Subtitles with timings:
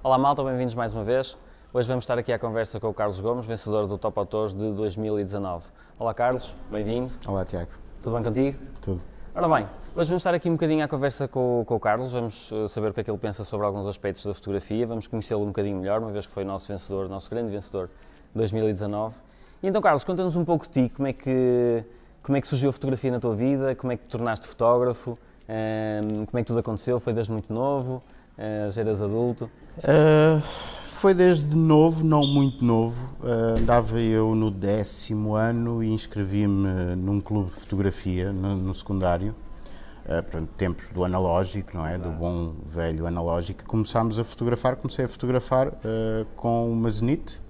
[0.00, 1.36] Olá malta, bem-vindos mais uma vez.
[1.74, 4.70] Hoje vamos estar aqui à conversa com o Carlos Gomes, vencedor do Top Autores de
[4.70, 5.64] 2019.
[5.98, 7.10] Olá Carlos, bem-vindo.
[7.26, 7.72] Olá Tiago.
[8.00, 8.58] Tudo bem contigo?
[8.80, 9.00] Tudo.
[9.34, 9.66] Ora bem,
[9.96, 12.90] hoje vamos estar aqui um bocadinho à conversa com, com o Carlos, vamos uh, saber
[12.90, 15.76] o que é que ele pensa sobre alguns aspectos da fotografia, vamos conhecê-lo um bocadinho
[15.78, 19.16] melhor, uma vez que foi o nosso vencedor, nosso grande vencedor de 2019.
[19.60, 21.82] E então Carlos, conta-nos um pouco de ti, como é, que,
[22.22, 25.18] como é que surgiu a fotografia na tua vida, como é que te tornaste fotógrafo,
[25.48, 28.00] um, como é que tudo aconteceu, foi desde muito novo,
[28.38, 29.50] uh, já eras adulto?
[29.78, 30.40] Uh,
[30.86, 33.14] foi desde novo, não muito novo.
[33.20, 39.34] Uh, andava eu no décimo ano e inscrevi-me num clube de fotografia no, no secundário.
[40.04, 41.94] Uh, portanto, tempos do analógico, não é?
[41.94, 42.10] Exato.
[42.10, 43.64] Do bom velho analógico.
[43.64, 45.72] Começámos a fotografar, comecei a fotografar
[46.34, 47.40] com uma Zenit.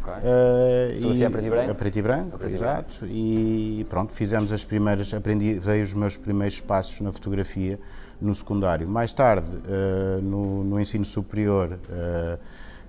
[0.00, 0.14] Okay.
[0.20, 1.70] Uh, Fotografia a preto e branco?
[1.70, 2.94] A preto e branco, preto exato.
[3.04, 3.80] E, branco.
[3.80, 7.78] e pronto, fizemos as primeiras, aprendi, dei os meus primeiros passos na fotografia
[8.20, 8.88] no secundário.
[8.88, 12.38] Mais tarde, uh, no, no, ensino superior, uh,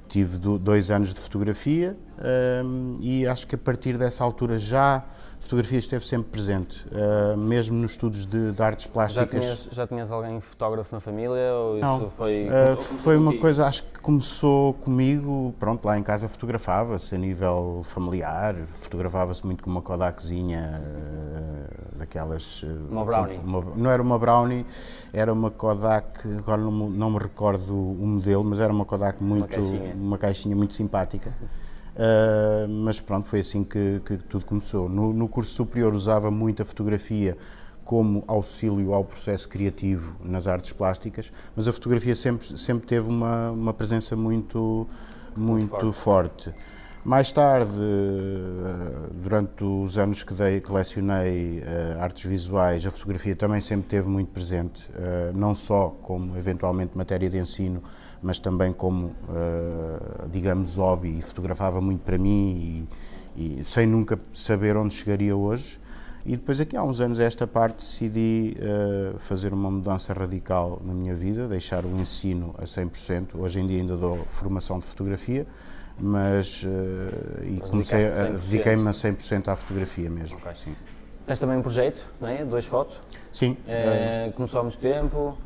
[0.08, 4.98] tive do, dois anos de fotografia um, e acho que a partir dessa altura já
[4.98, 9.30] a fotografia esteve sempre presente, uh, mesmo nos estudos de, de artes plásticas.
[9.32, 12.48] Já tinhas, já tinhas, alguém fotógrafo na família ou Não, isso foi...
[12.48, 17.82] Uh, foi uma coisa, acho que começou comigo, pronto, lá em casa fotografava-se a nível
[17.84, 22.64] familiar, fotografava-se muito com uma Kodakzinha uh, daquelas...
[22.90, 23.38] Uma Brownie?
[23.38, 24.66] Uma, não era uma Brownie,
[25.14, 29.46] era uma Kodak, agora não, não me recordo o modelo, mas era uma Kodak muito...
[29.46, 31.32] Uma caixinha, uma caixinha muito simpática.
[31.98, 34.88] Uh, mas pronto, foi assim que, que tudo começou.
[34.88, 37.36] No, no, curso superior usava muito a fotografia
[37.84, 43.50] como auxílio ao processo criativo nas artes plásticas, mas a fotografia sempre, sempre teve uma,
[43.50, 44.88] uma presença muito,
[45.36, 46.44] muito, muito forte.
[46.52, 46.54] forte.
[47.04, 47.80] Mais tarde,
[49.14, 54.08] durante os anos que, dei, que lecionei uh, artes visuais, a fotografia também sempre teve
[54.08, 54.88] muito presente,
[55.34, 57.82] não só como eventualmente matéria de ensino,
[58.22, 62.88] mas também como, uh, digamos, hobby, e fotografava muito para mim
[63.36, 65.80] e, e, sem nunca saber onde chegaria hoje.
[66.26, 70.94] E depois aqui há uns anos esta parte decidi uh, fazer uma mudança radical na
[70.94, 73.40] minha vida, deixar o ensino a 100%.
[73.40, 75.48] Hoje em dia ainda dou formação de fotografia,
[75.98, 76.68] mas, uh,
[77.44, 80.38] e mas comecei a dediquei-me a 100% à fotografia mesmo.
[80.38, 80.54] Okay.
[80.56, 80.76] Sim.
[81.26, 82.44] Tens também um projeto, não é?
[82.46, 83.00] Dois fotos?
[83.34, 83.58] Sim.
[83.68, 85.38] É, começou há muito tempo?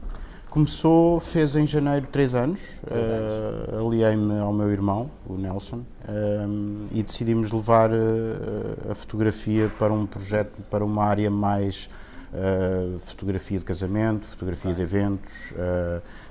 [0.51, 7.01] Começou, fez em janeiro três anos, uh, aliei-me ao meu irmão, o Nelson, uh, e
[7.01, 11.89] decidimos levar uh, a fotografia para um projeto, para uma área mais
[12.99, 15.53] fotografia de casamento, fotografia de eventos.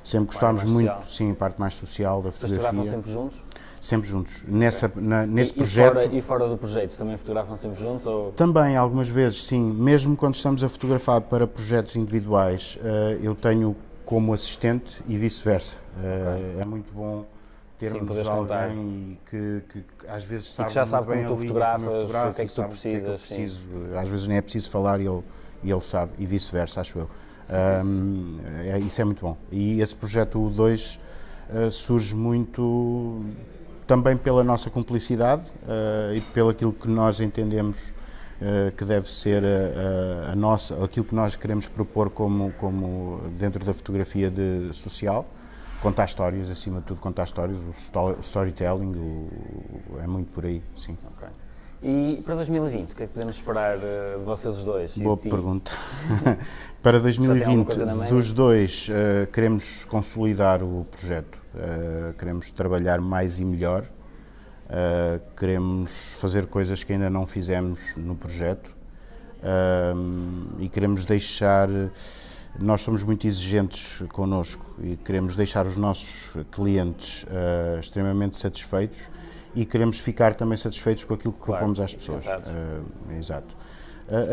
[0.02, 2.70] sempre gostámos muito, sim, a parte mais social da fotografia.
[2.70, 3.42] Fotografam sempre juntos?
[3.78, 4.44] Sempre juntos.
[4.48, 5.98] Nessa, na, nesse e, projeto.
[5.98, 8.06] E fora, e fora, do projeto, também fotografam sempre juntos?
[8.06, 8.32] Ou...
[8.32, 9.74] Também, algumas vezes, sim.
[9.74, 12.78] Mesmo quando estamos a fotografar para projetos individuais,
[13.20, 13.76] eu tenho
[14.10, 15.76] como assistente e vice-versa.
[15.96, 16.60] Okay.
[16.60, 17.24] É muito bom
[17.78, 21.42] termos sim, alguém que, que, que, às vezes sabe, que já sabe bem como tu
[21.42, 23.02] fotografas, o que é que tu precisas.
[23.04, 23.68] Que é preciso.
[23.96, 25.22] Às vezes nem é preciso falar e ele,
[25.62, 27.10] e ele sabe, e vice-versa, acho eu.
[27.84, 29.36] Um, é, isso é muito bom.
[29.52, 30.98] E esse projeto o 2
[31.48, 33.24] uh, surge muito
[33.86, 37.94] também pela nossa cumplicidade uh, e pelo aquilo que nós entendemos
[38.76, 43.74] que deve ser a, a, nossa, aquilo que nós queremos propor como, como dentro da
[43.74, 45.26] fotografia de, social.
[45.82, 50.96] Contar histórias, acima de tudo, contar histórias, o storytelling o, é muito por aí, sim.
[51.16, 51.28] Okay.
[51.82, 54.98] E para 2020, o que é que podemos esperar uh, de vocês os dois?
[54.98, 55.72] Boa pergunta.
[56.82, 57.78] para 2020,
[58.10, 63.86] dos dois, uh, queremos consolidar o projeto, uh, queremos trabalhar mais e melhor,
[64.70, 68.68] Uh, queremos fazer coisas que ainda não fizemos no projeto
[69.42, 71.68] uh, e queremos deixar.
[72.56, 79.10] Nós somos muito exigentes connosco e queremos deixar os nossos clientes uh, extremamente satisfeitos
[79.56, 82.24] e queremos ficar também satisfeitos com aquilo que claro, propomos às pessoas.
[83.18, 83.56] Exato.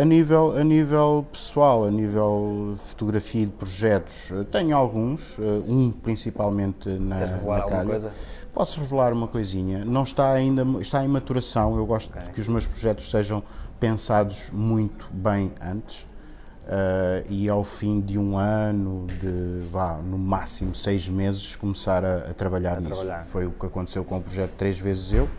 [0.02, 5.38] A nível, a nível pessoal, a nível de fotografia e de projetos, tenho alguns,
[5.68, 7.86] um principalmente na, na calha.
[7.86, 8.12] Coisa?
[8.58, 9.86] Posso revelar uma coisinha?
[9.86, 11.78] Não está ainda, está em maturação.
[11.78, 12.32] Eu gosto okay.
[12.34, 13.44] que os meus projetos sejam
[13.80, 16.02] pensados muito bem antes.
[16.02, 22.32] Uh, e ao fim de um ano, de vá, no máximo seis meses, começar a,
[22.32, 22.96] a trabalhar a nisso.
[22.96, 23.26] Trabalhar.
[23.26, 25.30] Foi o que aconteceu com o projeto Três Vezes Eu.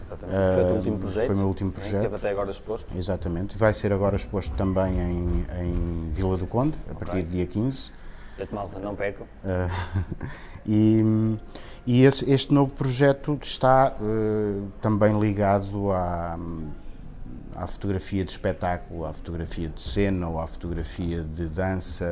[0.00, 0.38] Exatamente.
[0.38, 1.26] Uh, foi o teu último projeto?
[1.26, 2.02] Foi o meu último projeto.
[2.02, 2.96] Teve até agora exposto?
[2.96, 3.58] Exatamente.
[3.58, 7.06] Vai ser agora exposto também em, em Vila do Conde, a okay.
[7.06, 7.90] partir do dia 15.
[8.38, 9.24] Portanto, malta, não perco.
[9.44, 10.24] Uh,
[10.64, 11.02] e
[11.88, 16.38] e esse, este novo projeto está uh, também ligado à,
[17.58, 22.06] há fotografia de espetáculo, há fotografia de cena ou há fotografia de dança,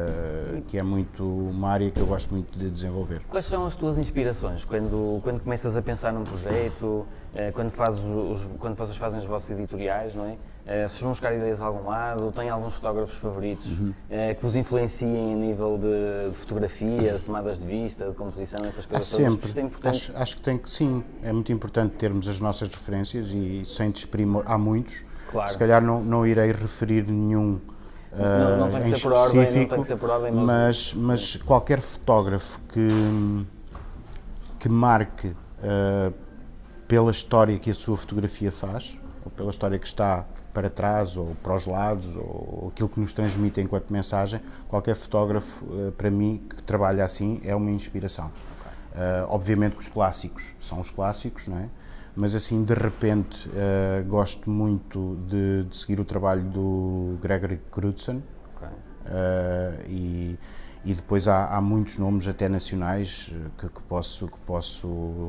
[0.66, 3.22] que é muito uma área que eu gosto muito de desenvolver.
[3.28, 8.02] Quais são as tuas inspirações quando, quando começas a pensar num projeto, eh, quando, fazes
[8.02, 10.36] os, quando vocês fazem os vossos editoriais, não é?
[10.66, 13.94] Eh, se vão buscar ideias a algum lado, têm alguns fotógrafos favoritos uhum.
[14.10, 18.58] Eh, que vos influenciem a nível de, de, fotografia, de tomadas de vista, de composição,
[18.64, 19.52] essas coisas Há sempre.
[19.84, 23.64] É acho, acho, que tem que, sim, é muito importante termos as nossas referências e
[23.64, 25.04] sem desprimor, há muitos.
[25.30, 25.50] Claro.
[25.50, 27.60] Se calhar não, não irei referir nenhum
[28.18, 31.36] não, não, tem que ser por ordem, não tem que ser por ordem, mas, mas
[31.36, 33.46] qualquer fotógrafo que,
[34.58, 36.14] que marque uh,
[36.88, 40.24] pela história que a sua fotografia faz, ou pela história que está
[40.54, 45.64] para trás ou para os lados, ou aquilo que nos transmite enquanto mensagem, qualquer fotógrafo,
[45.66, 48.32] uh, para mim, que trabalha assim, é uma inspiração.
[48.92, 51.68] Uh, obviamente que os clássicos são os clássicos, não é?
[52.16, 58.22] Mas assim de repente uh, gosto muito de, de, seguir o trabalho do Gregory Crutzen
[58.56, 58.68] okay.
[58.68, 60.38] uh, e
[60.86, 64.86] e depois há, há, muitos nomes até nacionais eh, que, que posso que posso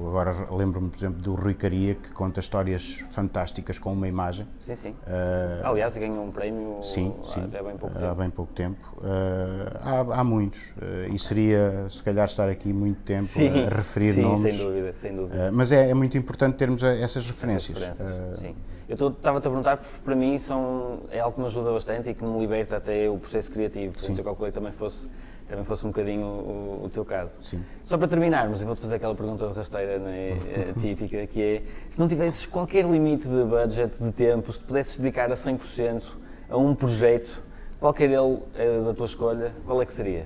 [0.07, 4.47] agora lembro-me por exemplo do Rui Caria que conta histórias fantásticas com uma imagem.
[4.61, 4.89] Sim sim.
[4.91, 8.05] Uh, aliás ganhou um prémio sim, sim, até bem pouco tempo.
[8.05, 8.97] há bem pouco tempo.
[8.97, 13.69] Uh, há, há, muitos uh, e seria se calhar estar aqui muito tempo sim, a
[13.69, 14.41] referir sim, nomes.
[14.41, 15.51] sem dúvida sem dúvida.
[15.51, 18.55] Mas é, é, muito importante termos essas referências, essas referências sim
[18.87, 22.13] eu estava-te a perguntar porque para mim são, é algo que me ajuda bastante e
[22.13, 23.93] que me liberta até o processo criativo.
[23.93, 25.07] Portanto, eu calculei que também fosse
[25.47, 27.37] também fosse um bocadinho o, o teu caso.
[27.41, 27.63] Sim.
[27.83, 30.31] Só para terminarmos, eu vou-te fazer aquela pergunta de rasteira é?
[30.31, 34.97] Eh, típica, que é, se não tivesses qualquer limite de budget, de tempo, se pudesses
[34.97, 36.03] dedicar a 100%
[36.49, 37.41] a um projeto,
[37.79, 40.25] qualquer ele é da tua escolha, qual é que seria?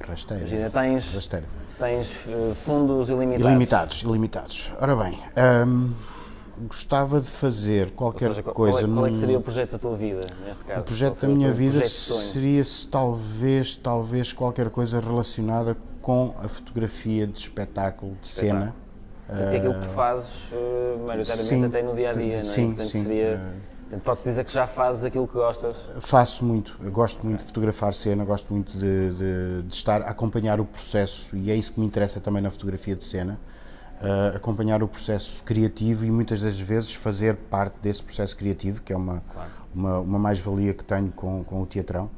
[0.00, 0.42] Rasteira.
[0.42, 1.46] Imagina, tens, rasteira.
[1.78, 3.46] tens uh, fundos ilimitados.
[3.46, 4.72] Ilimitados, ilimitados.
[4.80, 5.18] Ora bem...
[5.66, 6.13] Um
[6.62, 8.84] gostava de fazer qualquer seja, qual, coisa.
[8.84, 10.80] É, qual é que seria o projeto da tua vida, neste caso?
[10.80, 17.38] O projeto da minha vida seria talvez, talvez qualquer coisa relacionada com a fotografia de
[17.38, 18.60] espetáculo, de espetáculo.
[18.60, 18.74] cena.
[19.26, 22.62] Porque é aquilo que tu fazes, uh, maioritariamente, sim, até no dia a dia, sim,
[22.62, 22.74] não é?
[22.74, 23.02] Portanto, sim.
[23.04, 23.40] Seria,
[23.90, 25.88] uh, podes dizer que já fazes aquilo que gostas?
[26.00, 27.38] Faço muito, eu gosto muito okay.
[27.38, 31.56] de fotografar cena, gosto muito de, de, de, estar a acompanhar o processo e é
[31.56, 33.38] isso que me interessa também na fotografia de cena
[34.00, 38.92] uh, acompanhar o processo criativo e muitas das vezes fazer parte desse processo criativo, que
[38.92, 39.50] é uma, claro.
[39.74, 42.10] uma, uma mais-valia que tenho com, com o teatrão.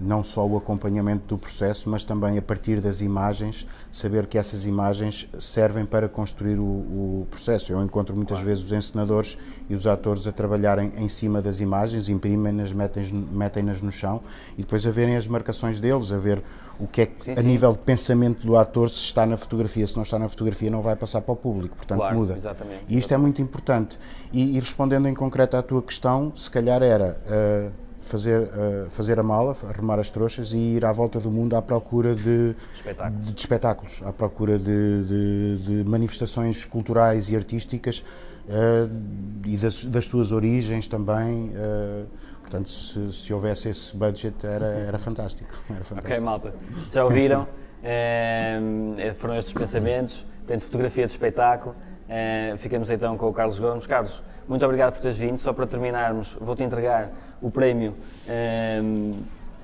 [0.00, 4.64] Não só o acompanhamento do processo, mas também a partir das imagens, saber que essas
[4.64, 7.72] imagens servem para construir o, o processo.
[7.72, 8.48] Eu encontro muitas claro.
[8.48, 9.36] vezes os encenadores
[9.68, 14.20] e os atores a trabalharem em cima das imagens, imprimem-nas, metem-nas metem no chão
[14.56, 16.42] e depois a verem as marcações deles, a ver
[16.78, 17.42] o que é que, sim, a sim.
[17.42, 20.82] nível de pensamento do ator, se está na fotografia, se não está na fotografia, não
[20.82, 22.34] vai passar para o público, portanto claro, muda.
[22.34, 23.98] Exatamente, e isto é muito importante.
[24.32, 29.18] E, e, respondendo em concreto à tua questão, se calhar era uh, fazer, uh, fazer
[29.18, 33.26] a mala, arrumar as trouxas e ir à volta do mundo à procura de espetáculos,
[33.26, 38.00] de, de espetáculos à procura de, de, manifestações culturais e artísticas
[38.48, 38.90] uh,
[39.46, 41.52] e das, das suas origens também.
[42.40, 46.14] Portanto, se, se, houvesse esse budget, era, era, fantástico, era fantástico.
[46.14, 46.54] Ok, malta.
[46.92, 47.46] Já ouviram?
[49.16, 50.24] foram estes pensamentos.
[50.46, 51.74] Portanto, fotografia de espetáculo.
[52.08, 53.84] É, ficamos então com o Carlos Gomes.
[53.84, 55.38] Carlos, muito obrigado por teres vindo.
[55.38, 57.10] Só para terminarmos, vou-te entregar
[57.40, 57.94] o prémio
[58.28, 58.80] é,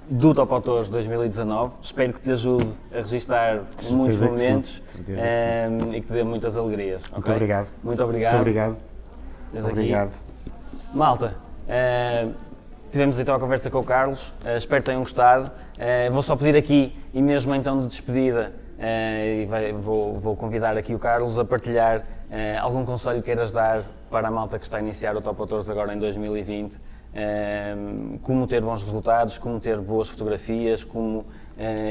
[0.08, 1.76] do Top Autores 2019.
[1.82, 7.08] Espero que te ajude a registrar muitos momentos e que te dê muitas alegrias.
[7.10, 7.34] Muito okay?
[7.34, 7.68] obrigado.
[7.82, 8.34] Muito obrigado.
[8.34, 8.78] Muito obrigado.
[9.54, 10.12] Obrigado.
[10.94, 11.36] Malta,
[12.92, 15.46] Tivemos então a conversa com o Carlos, uh, espero que tenham gostado.
[15.46, 20.36] Uh, vou só pedir aqui, e mesmo então de despedida, uh, e vai, vou, vou,
[20.36, 22.04] convidar aqui o Carlos a partilhar
[22.60, 25.70] algum conselho que queiras dar para a malta que está a iniciar o Top Autores
[25.70, 26.78] agora em 2020.
[28.22, 31.26] Como ter bons resultados, como ter boas fotografias, como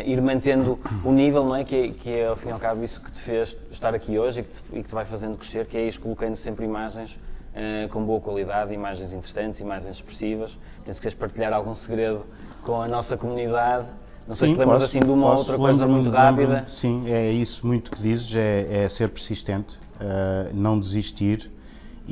[0.05, 1.63] ir mantendo o nível, não é?
[1.63, 4.17] Que, é, que é ao fim e ao cabo isso que te fez estar aqui
[4.17, 6.65] hoje e que te, e que te vai fazendo crescer, que é ir colocando sempre
[6.65, 7.19] imagens
[7.51, 10.57] uh, com boa qualidade, imagens interessantes, imagens expressivas.
[10.85, 12.25] Penso que queres partilhar algum segredo
[12.63, 13.85] com a nossa comunidade.
[14.27, 16.63] Não sei sim, se lembras posso, assim de uma outra coisa muito rápida.
[16.67, 21.51] Sim, é isso muito que dizes, é, é ser persistente, uh, não desistir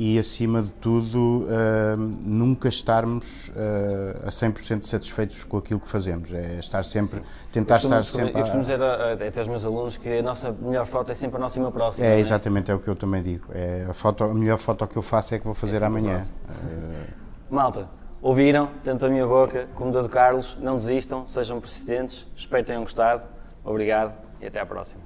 [0.00, 6.32] e, acima de tudo, uh, nunca estarmos uh, a 100% satisfeitos com aquilo que fazemos.
[6.32, 7.26] É estar sempre, Sim.
[7.52, 8.30] tentar estar sempre.
[8.30, 11.40] Eu costumo dizer até aos meus alunos que a nossa melhor foto é sempre a
[11.40, 12.06] nossa e uma próxima.
[12.06, 13.44] É, é, exatamente, é o que eu também digo.
[13.52, 16.22] É, a, foto, a melhor foto que eu faço é que vou fazer é amanhã.
[16.48, 17.54] Uh...
[17.54, 17.86] Malta,
[18.22, 22.68] ouviram, tanto a minha boca como da do Carlos, não desistam, sejam persistentes, espero que
[22.68, 23.24] tenham gostado.
[23.62, 25.02] Obrigado e até à próxima.